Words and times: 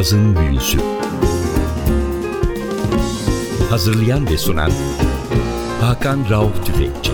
Cazın 0.00 0.36
Büyüsü 0.36 0.78
Hazırlayan 3.70 4.26
ve 4.26 4.38
sunan 4.38 4.70
Hakan 5.80 6.30
Rauf 6.30 6.66
Tüfekçi 6.66 7.12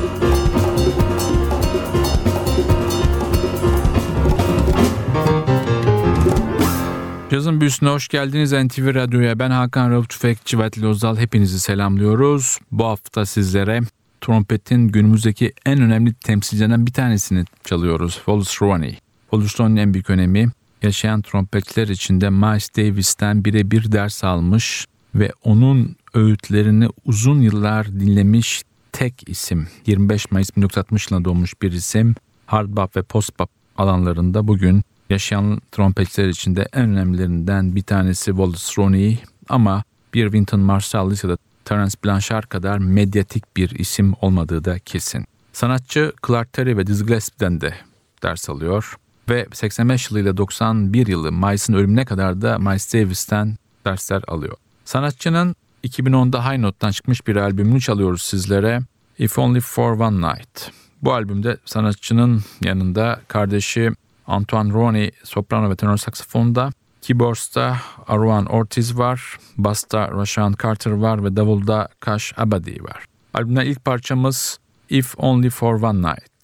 Cazın 7.30 7.60
Büyüsü'ne 7.60 7.90
hoş 7.90 8.08
geldiniz 8.08 8.52
NTV 8.52 8.94
Radyo'ya. 8.94 9.38
Ben 9.38 9.50
Hakan 9.50 9.90
Rauf 9.90 10.08
Tüfekçi 10.08 10.58
ve 10.58 10.70
Lozal. 10.78 11.16
Hepinizi 11.16 11.60
selamlıyoruz. 11.60 12.58
Bu 12.72 12.84
hafta 12.84 13.26
sizlere 13.26 13.80
trompetin 14.20 14.88
günümüzdeki 14.88 15.52
en 15.66 15.80
önemli 15.80 16.14
temsilcilerinden 16.14 16.86
bir 16.86 16.92
tanesini 16.92 17.44
çalıyoruz. 17.64 18.14
Wallace 18.14 18.50
Roney. 18.62 18.98
Wallace 19.30 19.62
Roney'nin 19.62 19.80
en 19.80 19.94
büyük 19.94 20.10
önemi 20.10 20.50
yaşayan 20.82 21.22
trompetler 21.22 21.88
içinde 21.88 22.30
Miles 22.30 22.68
Davis'ten 22.76 23.44
birebir 23.44 23.92
ders 23.92 24.24
almış 24.24 24.86
ve 25.14 25.32
onun 25.44 25.96
öğütlerini 26.14 26.88
uzun 27.04 27.40
yıllar 27.40 27.86
dinlemiş 27.86 28.62
tek 28.92 29.28
isim. 29.28 29.68
25 29.86 30.30
Mayıs 30.30 30.56
1960 30.56 31.10
yılında 31.10 31.24
doğmuş 31.24 31.62
bir 31.62 31.72
isim. 31.72 32.14
Hard 32.46 32.68
bop 32.68 32.96
ve 32.96 33.02
post 33.02 33.38
bop 33.38 33.50
alanlarında 33.76 34.48
bugün 34.48 34.82
yaşayan 35.10 35.60
trompetçiler 35.72 36.28
içinde 36.28 36.68
en 36.72 36.82
önemlilerinden 36.82 37.76
bir 37.76 37.82
tanesi 37.82 38.24
Wallace 38.24 38.72
Roney 38.78 39.18
ama 39.48 39.84
bir 40.14 40.24
Wynton 40.24 40.60
Marsalis 40.60 41.24
ya 41.24 41.30
da 41.30 41.38
Terence 41.64 41.94
Blanchard 42.04 42.44
kadar 42.44 42.78
medyatik 42.78 43.56
bir 43.56 43.70
isim 43.70 44.14
olmadığı 44.20 44.64
da 44.64 44.78
kesin. 44.78 45.24
Sanatçı 45.52 46.12
Clark 46.26 46.52
Terry 46.52 46.76
ve 46.76 46.86
Dizzy 46.86 47.04
Gillespie'den 47.04 47.60
de 47.60 47.74
ders 48.22 48.48
alıyor 48.48 48.96
ve 49.28 49.46
85 49.52 50.10
yılıyla 50.10 50.36
91 50.36 51.06
yılı 51.06 51.32
Miles'ın 51.32 51.74
ölümüne 51.74 52.04
kadar 52.04 52.40
da 52.42 52.58
Miles 52.58 52.94
Davis'ten 52.94 53.56
dersler 53.84 54.22
alıyor. 54.28 54.56
Sanatçının 54.84 55.56
2010'da 55.84 56.50
High 56.50 56.58
Note'dan 56.58 56.90
çıkmış 56.90 57.26
bir 57.26 57.36
albümünü 57.36 57.80
çalıyoruz 57.80 58.22
sizlere. 58.22 58.80
If 59.18 59.38
Only 59.38 59.60
For 59.60 59.92
One 59.92 60.28
Night. 60.28 60.70
Bu 61.02 61.12
albümde 61.12 61.56
sanatçının 61.64 62.42
yanında 62.64 63.20
kardeşi 63.28 63.90
Antoine 64.26 64.72
Roney 64.72 65.10
soprano 65.24 65.70
ve 65.70 65.76
tenor 65.76 65.96
saksafonda, 65.96 66.70
keyboards'ta 67.02 67.76
Arwan 68.08 68.46
Ortiz 68.46 68.98
var, 68.98 69.38
bass'ta 69.56 70.10
Rashan 70.10 70.54
Carter 70.62 70.90
var 70.90 71.24
ve 71.24 71.36
davulda 71.36 71.88
Kash 72.00 72.32
Abadi 72.36 72.84
var. 72.84 73.04
Albümden 73.34 73.66
ilk 73.66 73.84
parçamız 73.84 74.58
If 74.90 75.14
Only 75.16 75.50
For 75.50 75.82
One 75.82 75.98
Night. 75.98 76.35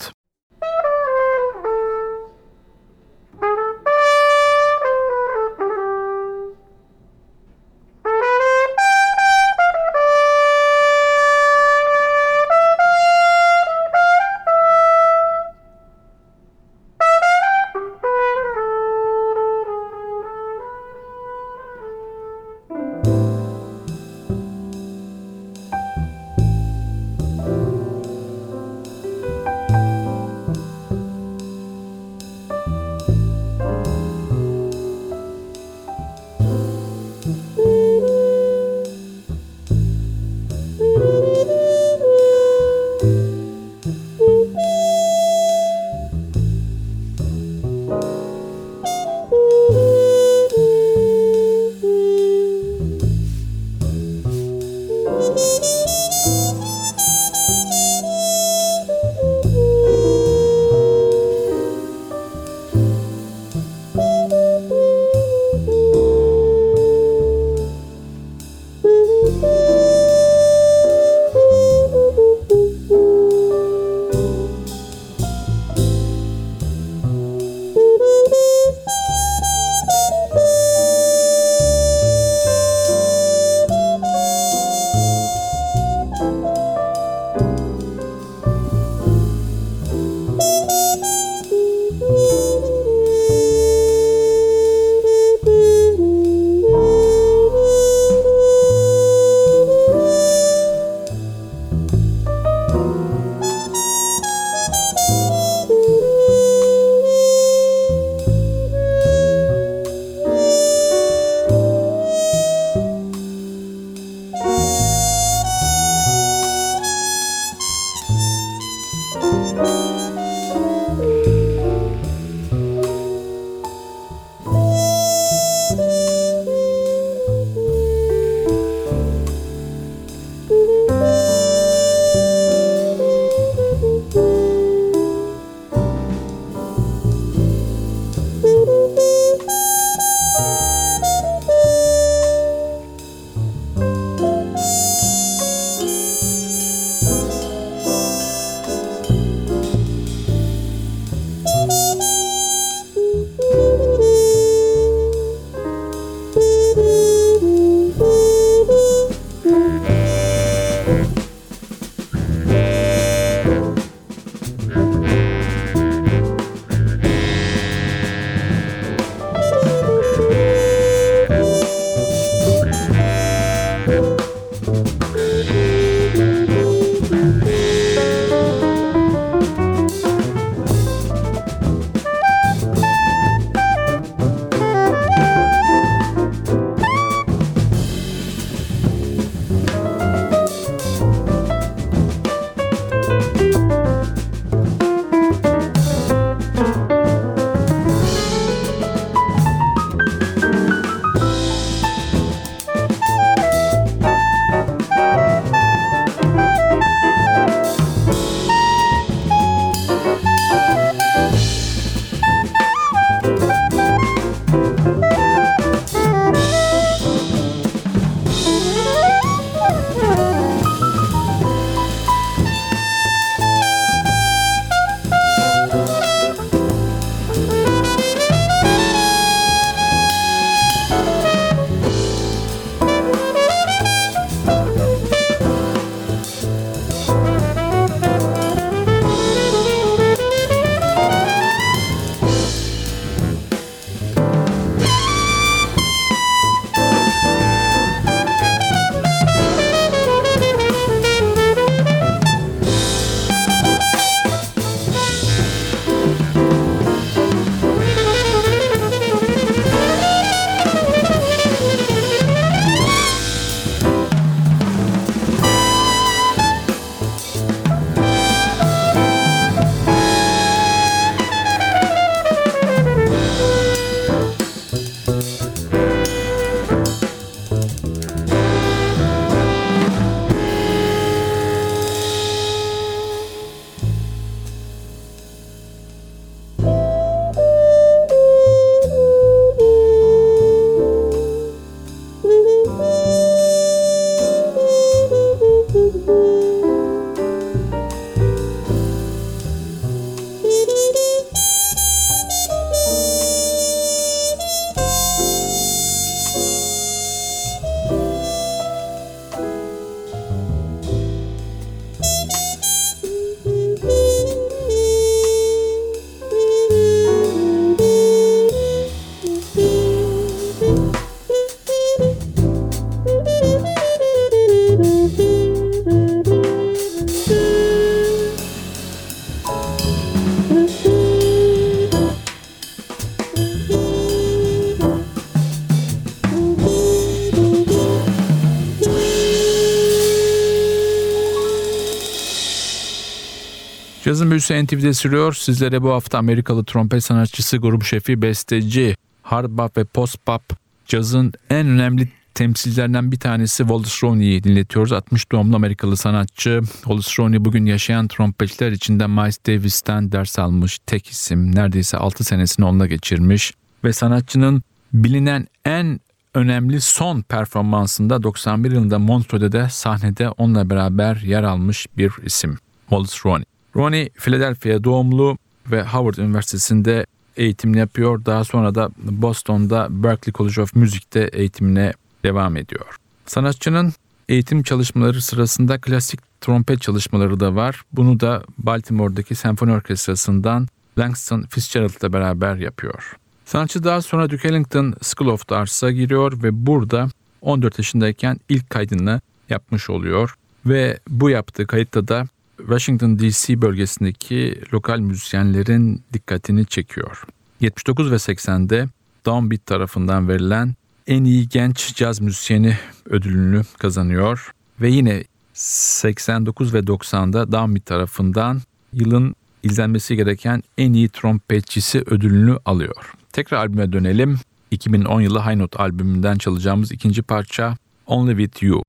Cazın 344.33 344.55
büyüsü 344.57 344.67
NTV'de 344.67 344.95
sürüyor. 344.95 345.35
Sizlere 345.35 345.83
bu 345.83 345.93
hafta 345.93 346.19
Amerikalı 346.19 346.65
trompet 346.65 347.05
sanatçısı, 347.05 347.57
grup 347.57 347.85
şefi, 347.85 348.23
besteci, 348.23 348.97
hard 349.23 349.51
bop 349.51 349.77
ve 349.77 349.85
post 349.85 350.27
pop 350.27 350.43
cazın 350.87 351.33
en 351.51 351.67
önemli 351.67 352.09
temsilcilerinden 352.35 353.13
bir 353.13 353.21
tanesi 353.21 353.57
Wallace 353.57 353.95
Roney'i 354.03 354.45
dinletiyoruz. 354.45 354.93
60 354.93 355.33
doğumlu 355.33 355.57
Amerikalı 355.57 355.97
sanatçı. 355.97 356.61
Wallace 356.75 357.11
Roney 357.19 357.45
bugün 357.45 357.67
yaşayan 357.67 358.09
trompetçiler 358.09 358.73
içinde 358.73 359.07
Miles 359.07 359.39
Davis'ten 359.47 360.13
ders 360.13 360.39
almış 360.39 360.79
tek 360.87 361.07
isim. 361.07 361.55
Neredeyse 361.55 361.97
6 361.97 362.25
senesini 362.25 362.67
onunla 362.67 362.87
geçirmiş. 362.87 363.53
Ve 363.85 363.93
sanatçının 363.93 364.63
bilinen 364.93 365.47
en 365.65 366.01
önemli 366.35 366.81
son 366.81 367.23
performansında 367.23 368.23
91 368.23 368.71
yılında 368.71 368.99
Montreux'de 368.99 369.53
de 369.53 369.69
sahnede 369.71 370.31
onunla 370.31 370.71
beraber 370.71 371.17
yer 371.17 371.43
almış 371.43 371.87
bir 371.97 372.13
isim. 372.25 372.59
Wallace 372.89 373.17
Roney. 373.25 373.52
Ronnie 373.77 374.11
Philadelphia 374.15 374.85
doğumlu 374.85 375.39
ve 375.71 375.83
Howard 375.83 376.17
Üniversitesi'nde 376.27 377.07
eğitimini 377.37 377.79
yapıyor. 377.79 378.25
Daha 378.25 378.45
sonra 378.45 378.75
da 378.75 378.91
Boston'da 378.99 379.87
Berklee 379.91 380.33
College 380.33 380.63
of 380.63 380.75
Music'te 380.75 381.31
eğitimine 381.33 381.93
devam 382.25 382.57
ediyor. 382.57 382.97
Sanatçının 383.27 383.93
eğitim 384.29 384.63
çalışmaları 384.63 385.23
sırasında 385.23 385.79
klasik 385.79 386.21
trompet 386.41 386.81
çalışmaları 386.81 387.41
da 387.41 387.55
var. 387.55 387.83
Bunu 387.93 388.21
da 388.21 388.43
Baltimore'daki 388.59 389.35
senfoni 389.35 389.73
orkestrasından 389.73 390.69
Langston 390.99 391.43
Fitzgerald'la 391.43 392.13
beraber 392.13 392.57
yapıyor. 392.57 393.17
Sanatçı 393.45 393.85
daha 393.85 394.03
sonra 394.03 394.31
Duke 394.31 394.49
Ellington 394.49 394.95
School 395.03 395.29
of 395.29 395.49
the 395.49 395.55
Arts'a 395.55 395.91
giriyor 395.91 396.43
ve 396.43 396.67
burada 396.67 397.09
14 397.41 397.79
yaşındayken 397.79 398.41
ilk 398.49 398.71
kaydını 398.71 399.21
yapmış 399.49 399.91
oluyor. 399.91 400.35
Ve 400.67 400.99
bu 401.09 401.31
yaptığı 401.31 401.67
kayıtta 401.67 402.09
da 402.09 402.25
Washington 402.57 403.19
DC 403.19 403.63
bölgesindeki 403.63 404.61
lokal 404.73 404.99
müzisyenlerin 404.99 406.03
dikkatini 406.13 406.67
çekiyor. 406.67 407.25
79 407.61 408.11
ve 408.11 408.15
80'de 408.15 408.89
Downbeat 409.27 409.67
tarafından 409.67 410.29
verilen 410.29 410.75
en 411.07 411.25
iyi 411.25 411.49
genç 411.49 411.95
caz 411.95 412.21
müzisyeni 412.21 412.77
ödülünü 413.07 413.63
kazanıyor 413.79 414.51
ve 414.81 414.91
yine 414.91 415.25
89 415.55 416.75
ve 416.75 416.79
90'da 416.79 417.53
Downbeat 417.53 417.87
tarafından 417.87 418.61
yılın 418.93 419.35
izlenmesi 419.63 420.17
gereken 420.17 420.63
en 420.79 420.93
iyi 420.93 421.09
trompetçisi 421.09 422.03
ödülünü 422.07 422.59
alıyor. 422.65 423.13
Tekrar 423.33 423.59
albüme 423.59 423.93
dönelim. 423.93 424.39
2010 424.71 425.21
yılı 425.21 425.41
High 425.41 425.57
Note 425.57 425.79
albümünden 425.79 426.39
çalacağımız 426.39 426.93
ikinci 426.93 427.23
parça 427.23 427.77
Only 428.07 428.37
With 428.37 428.63
You. 428.63 428.83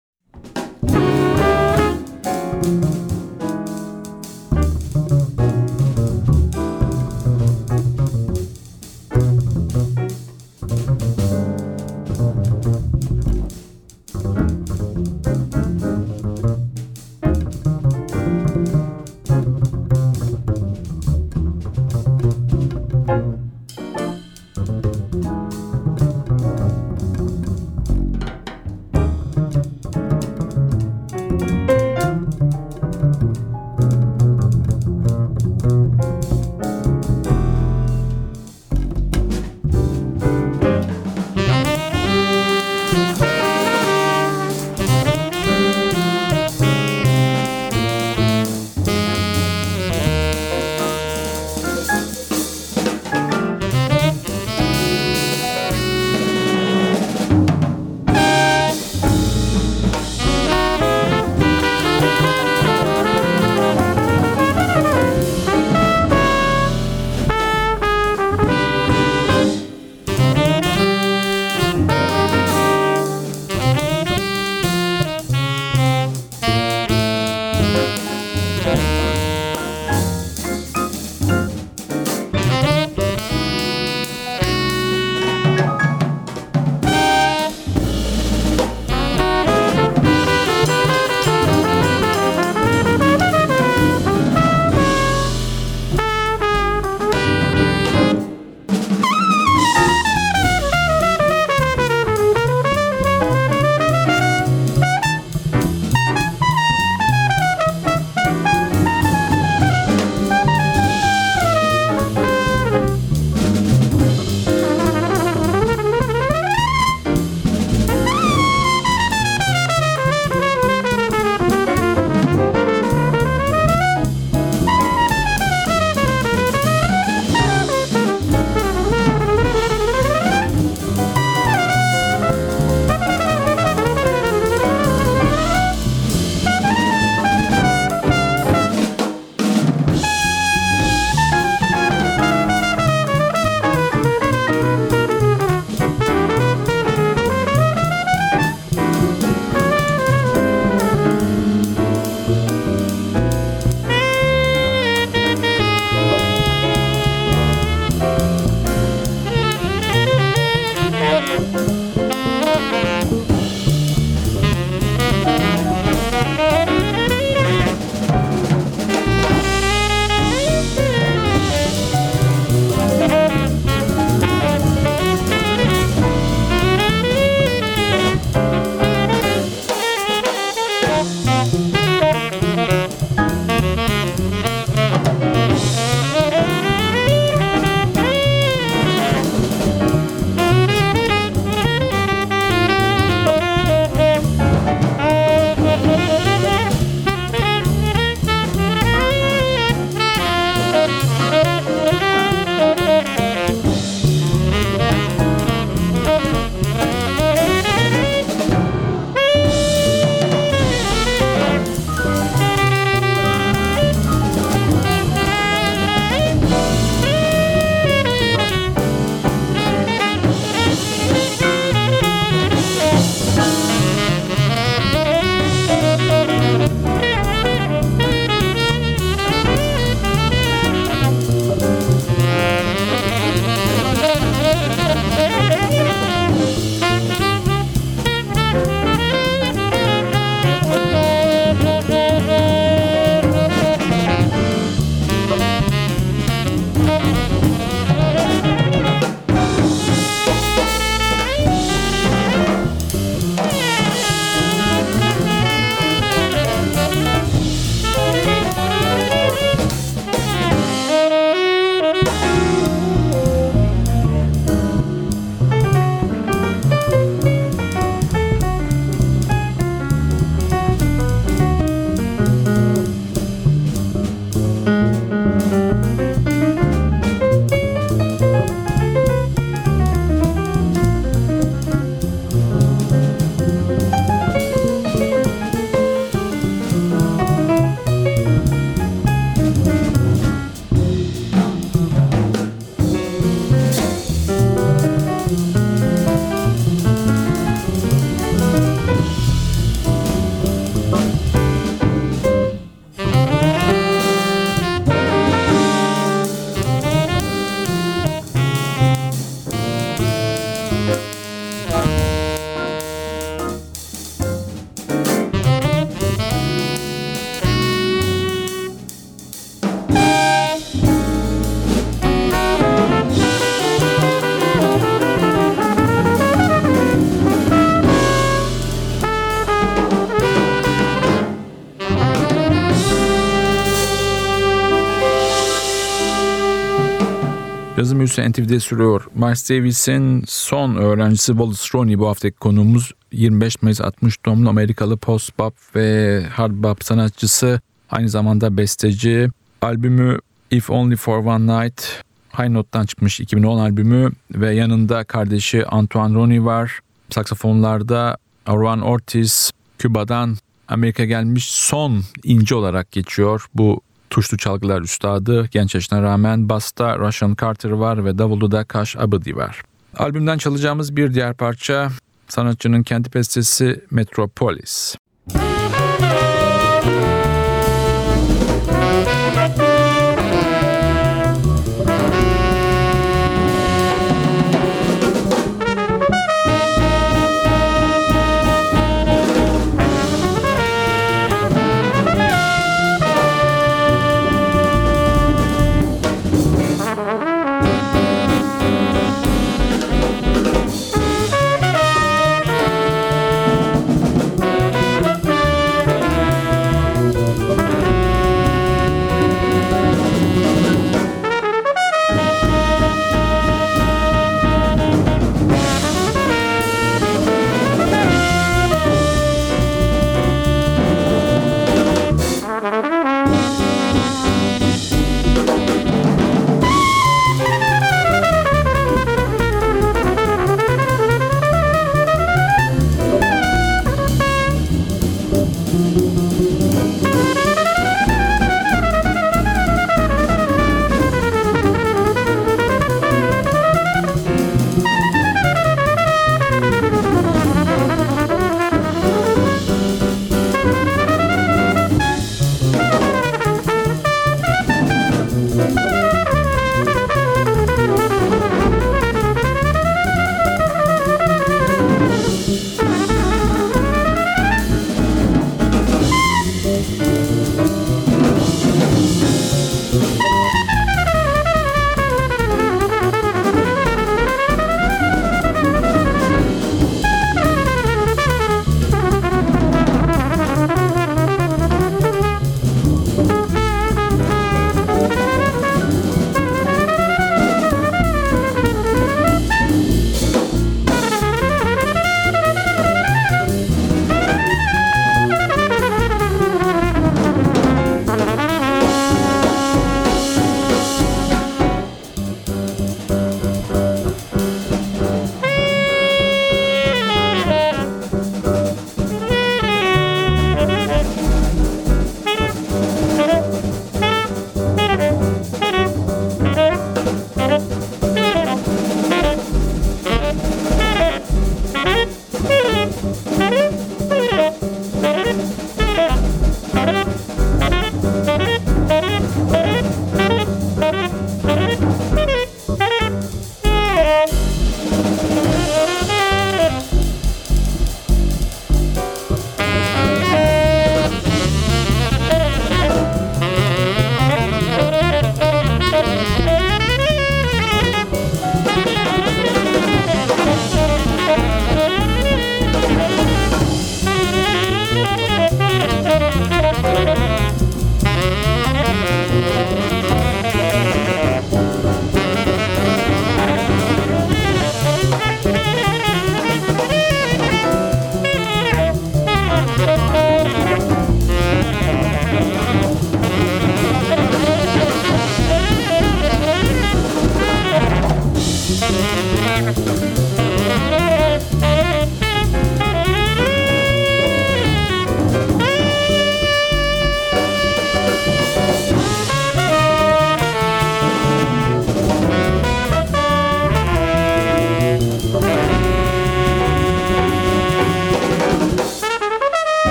Büyüsü 338.17 338.32
NTV'de 338.32 338.60
sürüyor. 338.60 339.08
Miles 339.15 339.50
Davis'in 339.50 340.24
son 340.27 340.75
öğrencisi 340.75 341.27
Wallace 341.27 341.70
Roney 341.74 342.00
bu 342.00 342.08
haftaki 342.08 342.38
konuğumuz 342.38 342.91
25 343.12 343.62
Mayıs 343.62 343.82
60 343.82 344.25
doğumlu 344.25 344.50
Amerikalı 344.50 344.98
post-bop 344.98 345.53
ve 345.75 346.24
hard 346.32 346.51
bop 346.51 346.84
sanatçısı. 346.84 347.62
Aynı 347.89 348.10
zamanda 348.10 348.58
besteci. 348.58 349.29
Albümü 349.62 350.20
If 350.51 350.70
Only 350.70 350.96
For 350.96 351.17
One 351.17 351.65
Night 351.65 352.03
High 352.38 352.50
Note'dan 352.50 352.86
çıkmış 352.86 353.20
2010 353.20 353.60
albümü 353.60 354.12
ve 354.32 354.55
yanında 354.55 355.03
kardeşi 355.03 355.65
Antoine 355.65 356.15
Roney 356.15 356.46
var. 356.46 356.79
Saksafonlarda 357.10 358.17
Aruan 358.46 358.82
Ortiz, 358.82 359.51
Küba'dan 359.79 360.38
Amerika 360.67 361.05
gelmiş 361.05 361.46
son 361.46 362.03
inci 362.24 362.55
olarak 362.55 362.91
geçiyor. 362.91 363.46
Bu 363.53 363.82
tuşlu 364.13 364.38
çalgılar 364.38 364.82
üstadı. 364.82 365.50
Genç 365.51 365.75
yaşına 365.75 366.01
rağmen 366.01 366.50
basta 366.50 367.00
Russian 367.00 367.36
Carter 367.41 367.72
var 367.72 368.05
ve 368.05 368.17
davulda 368.17 368.63
Kaş 368.63 368.96
Abadi 368.96 369.36
var. 369.36 369.62
Albümden 369.98 370.38
çalacağımız 370.38 370.96
bir 370.96 371.13
diğer 371.13 371.34
parça 371.34 371.89
sanatçının 372.27 372.84
kendi 372.84 373.13
bestesi 373.13 373.86
Metropolis. 373.91 374.96
büyüsü 375.29 375.52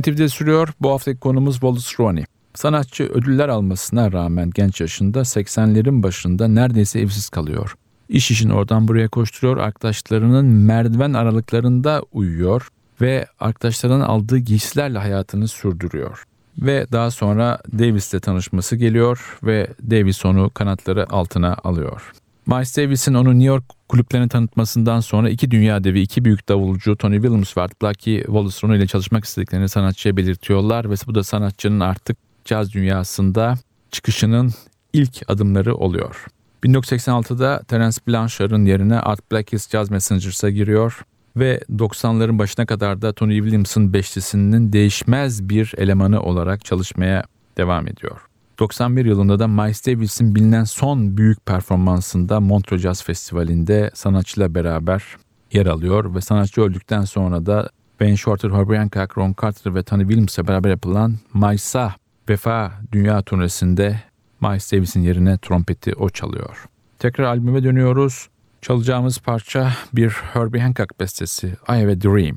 NTV'de 0.00 0.28
sürüyor. 0.28 0.68
Bu 0.80 0.90
haftaki 0.90 1.20
konumuz 1.20 1.54
Wallace 1.54 1.90
Roney. 2.00 2.24
Sanatçı 2.54 3.04
ödüller 3.04 3.48
almasına 3.48 4.12
rağmen 4.12 4.50
genç 4.54 4.80
yaşında 4.80 5.20
80'lerin 5.20 6.02
başında 6.02 6.48
neredeyse 6.48 7.00
evsiz 7.00 7.28
kalıyor. 7.28 7.74
İş 8.08 8.30
işin 8.30 8.50
oradan 8.50 8.88
buraya 8.88 9.08
koşturuyor, 9.08 9.56
arkadaşlarının 9.56 10.46
merdiven 10.46 11.12
aralıklarında 11.12 12.02
uyuyor 12.12 12.68
ve 13.00 13.26
arkadaşlarının 13.40 14.00
aldığı 14.00 14.38
giysilerle 14.38 14.98
hayatını 14.98 15.48
sürdürüyor. 15.48 16.24
Ve 16.58 16.86
daha 16.92 17.10
sonra 17.10 17.58
Davis'le 17.78 18.22
tanışması 18.22 18.76
geliyor 18.76 19.38
ve 19.42 19.68
Davis 19.90 20.24
onu 20.24 20.50
kanatları 20.50 21.12
altına 21.12 21.56
alıyor. 21.64 22.12
Miles 22.46 22.76
Davis'in 22.76 23.14
onu 23.14 23.28
New 23.28 23.44
York 23.44 23.64
kulüplerine 23.88 24.28
tanıtmasından 24.28 25.00
sonra 25.00 25.30
iki 25.30 25.50
dünya 25.50 25.84
devi, 25.84 26.00
iki 26.00 26.24
büyük 26.24 26.48
davulcu 26.48 26.96
Tony 26.96 27.14
Williams 27.14 27.56
ve 27.56 27.62
Art 27.62 27.82
Blakey 27.82 28.22
Wallace 28.22 28.76
ile 28.76 28.86
çalışmak 28.86 29.24
istediklerini 29.24 29.68
sanatçıya 29.68 30.16
belirtiyorlar 30.16 30.90
ve 30.90 30.94
bu 31.06 31.14
da 31.14 31.24
sanatçının 31.24 31.80
artık 31.80 32.16
caz 32.44 32.72
dünyasında 32.72 33.54
çıkışının 33.90 34.50
ilk 34.92 35.22
adımları 35.28 35.74
oluyor. 35.74 36.26
1986'da 36.64 37.62
Terence 37.68 37.98
Blanchard'ın 38.08 38.64
yerine 38.64 39.00
Art 39.00 39.32
Blakey's 39.32 39.70
Jazz 39.70 39.90
Messengers'a 39.90 40.50
giriyor 40.50 41.04
ve 41.36 41.60
90'ların 41.70 42.38
başına 42.38 42.66
kadar 42.66 43.02
da 43.02 43.12
Tony 43.12 43.36
Williams'ın 43.36 43.92
beşlisinin 43.92 44.72
değişmez 44.72 45.48
bir 45.48 45.74
elemanı 45.76 46.22
olarak 46.22 46.64
çalışmaya 46.64 47.24
devam 47.56 47.88
ediyor. 47.88 48.27
91 48.58 49.04
yılında 49.04 49.38
da 49.38 49.48
Miles 49.48 49.86
Davis'in 49.86 50.34
bilinen 50.34 50.64
son 50.64 51.16
büyük 51.16 51.46
performansında 51.46 52.40
Montreux 52.40 52.82
Jazz 52.82 53.02
Festivali'nde 53.02 53.90
sanatçıyla 53.94 54.54
beraber 54.54 55.04
yer 55.52 55.66
alıyor 55.66 56.14
ve 56.14 56.20
sanatçı 56.20 56.60
öldükten 56.60 57.04
sonra 57.04 57.46
da 57.46 57.70
Ben 58.00 58.14
Shorter, 58.14 58.50
Herbie 58.50 58.78
Hancock, 58.78 59.18
Ron 59.18 59.34
Carter 59.42 59.74
ve 59.74 59.82
Tony 59.82 60.02
Williams'la 60.02 60.48
beraber 60.48 60.70
yapılan 60.70 61.14
Maysa 61.32 61.94
Vefa 62.28 62.72
Dünya 62.92 63.22
turnesinde 63.22 64.00
Miles 64.40 64.72
Davis'in 64.72 65.02
yerine 65.02 65.38
trompeti 65.38 65.94
o 65.94 66.08
çalıyor. 66.08 66.64
Tekrar 66.98 67.24
albüme 67.24 67.62
dönüyoruz. 67.62 68.28
Çalacağımız 68.62 69.18
parça 69.18 69.72
bir 69.92 70.10
Herbie 70.10 70.60
Hancock 70.60 71.00
bestesi 71.00 71.46
I 71.46 71.72
Have 71.72 71.92
a 71.92 72.00
Dream. 72.00 72.36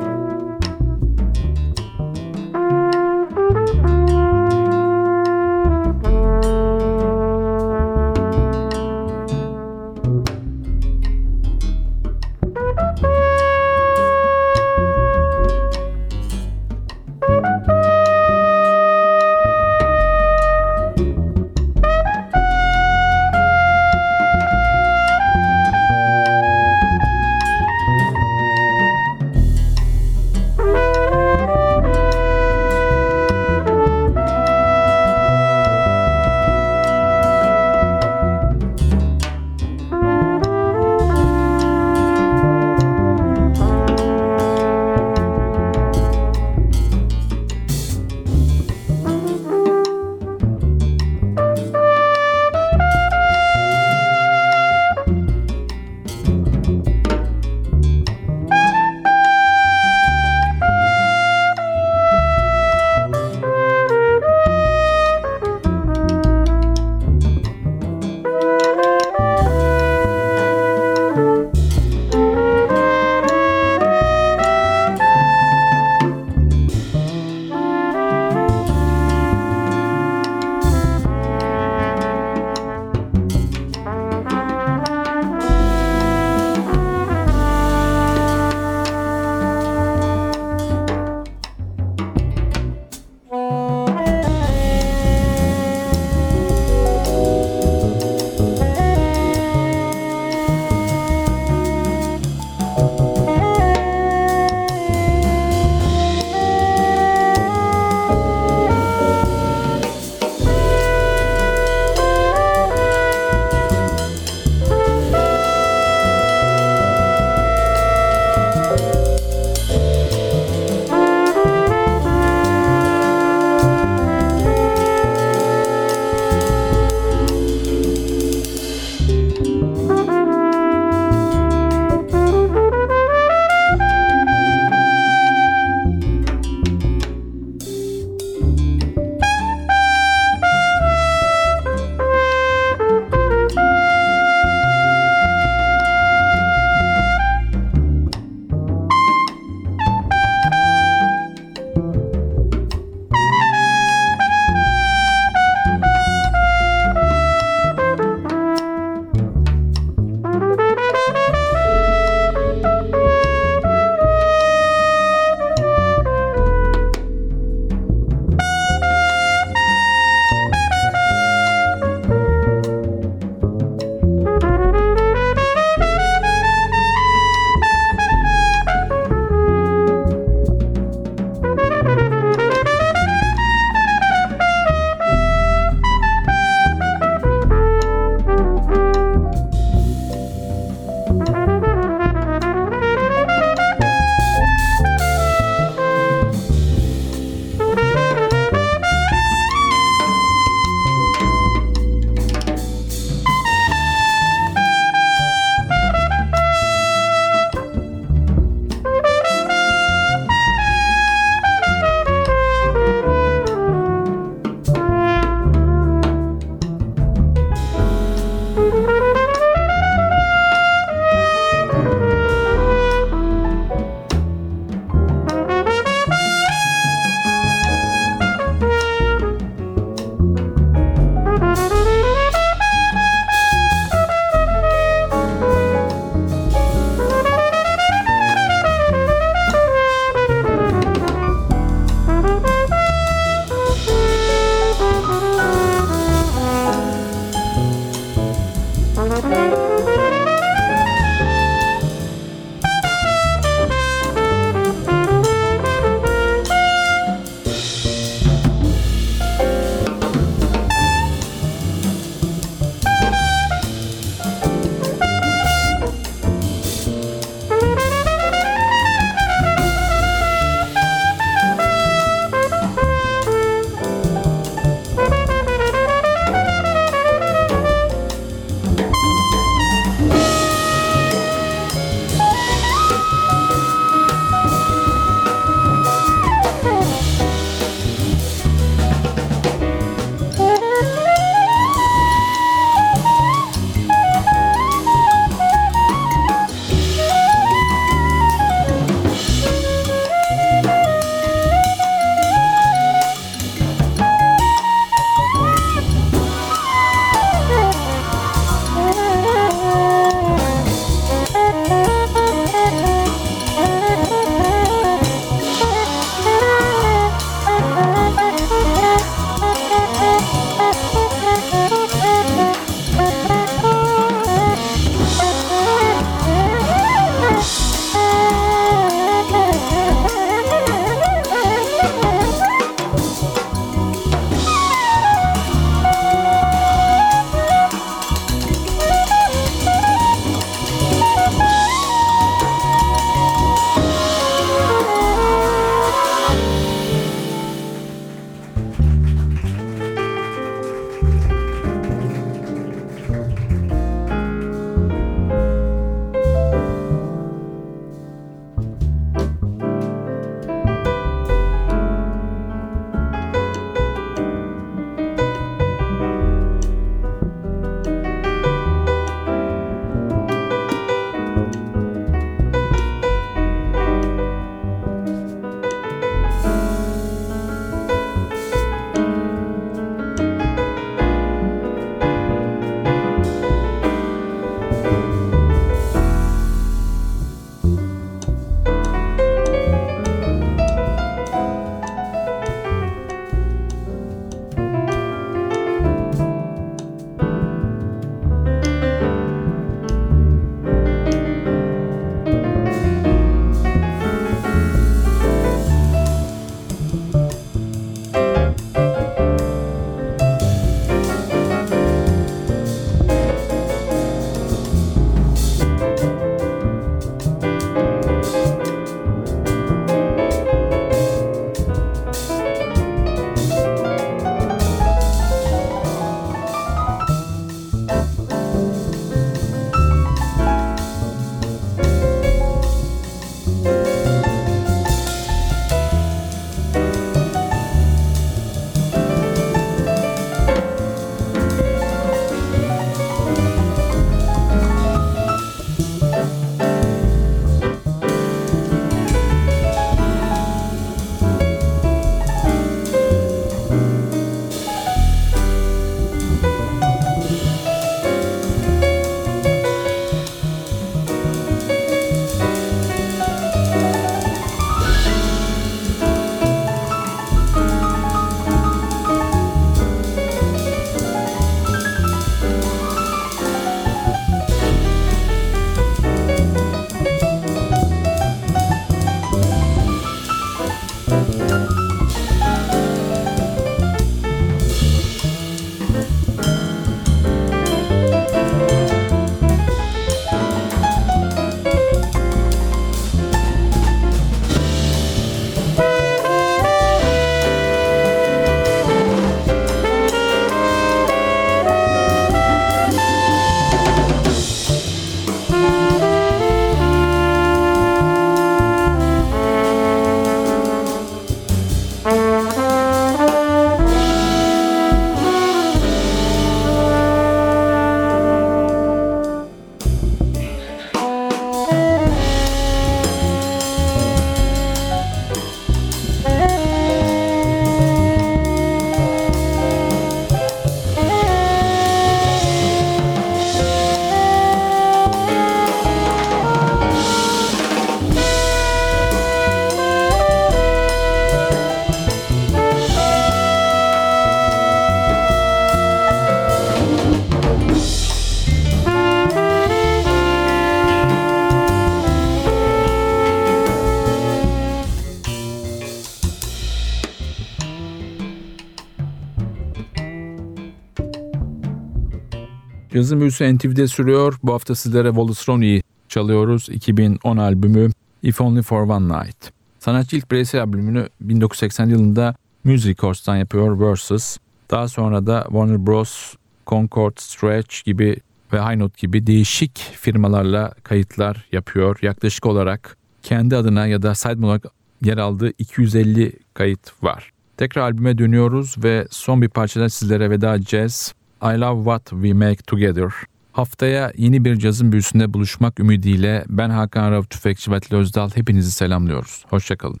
Cazın 563.00 563.20
büyüsü 563.20 563.56
NTV'de 563.56 563.86
sürüyor. 563.86 564.38
Bu 564.42 564.52
hafta 564.52 564.74
sizlere 564.74 565.08
Wallace 565.08 565.40
Roney'i 565.48 565.82
çalıyoruz. 566.08 566.68
2010 566.68 567.36
albümü 567.36 567.90
If 568.22 568.40
Only 568.40 568.62
For 568.62 568.82
One 568.82 569.08
Night. 569.08 569.50
Sanatçı 569.78 570.16
ilk 570.16 570.30
bireysel 570.30 570.62
albümünü 570.62 571.08
1980 571.20 571.86
yılında 571.86 572.34
Music 572.64 572.90
Records'tan 572.90 573.36
yapıyor 573.36 573.80
Versus. 573.80 574.36
Daha 574.70 574.88
sonra 574.88 575.26
da 575.26 575.42
Warner 575.42 575.86
Bros, 575.86 576.34
Concord, 576.66 577.12
Stretch 577.16 577.84
gibi 577.84 578.16
ve 578.52 578.60
High 578.60 578.76
Note 578.76 578.94
gibi 578.98 579.26
değişik 579.26 579.78
firmalarla 579.78 580.72
kayıtlar 580.82 581.46
yapıyor. 581.52 581.98
Yaklaşık 582.02 582.46
olarak 582.46 582.96
kendi 583.22 583.56
adına 583.56 583.86
ya 583.86 584.02
da 584.02 584.14
side 584.14 584.46
olarak 584.46 584.64
yer 585.02 585.18
aldığı 585.18 585.52
250 585.58 586.32
kayıt 586.54 587.04
var. 587.04 587.30
Tekrar 587.56 587.82
albüme 587.82 588.18
dönüyoruz 588.18 588.84
ve 588.84 589.06
son 589.10 589.42
bir 589.42 589.48
parçadan 589.48 589.88
sizlere 589.88 590.30
veda 590.30 590.54
edeceğiz. 590.54 591.14
I 591.42 591.60
Love 591.60 591.76
What 591.76 592.10
We 592.10 592.32
Make 592.32 592.62
Together. 592.66 593.12
Haftaya 593.52 594.12
yeni 594.16 594.44
bir 594.44 594.56
cazın 594.56 594.92
büyüsünde 594.92 595.34
buluşmak 595.34 595.80
ümidiyle 595.80 596.44
ben 596.48 596.70
Hakan 596.70 597.12
Rav 597.12 597.22
Tüfekçi 597.22 597.70
ve 597.70 597.78
Özdal 597.90 598.30
hepinizi 598.34 598.70
selamlıyoruz. 598.70 599.44
Hoşçakalın. 599.50 600.00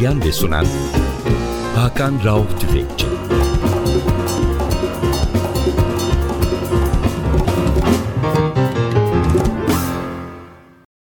Hazırlayan 0.00 0.24
ve 0.24 0.32
sunan 0.32 0.66
Hakan 1.76 2.24
Rauf 2.24 2.60
Tüfekçi 2.60 3.09